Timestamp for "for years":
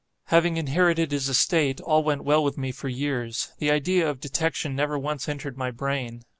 2.71-3.51